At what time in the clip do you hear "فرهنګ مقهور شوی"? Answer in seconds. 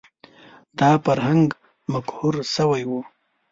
1.05-2.83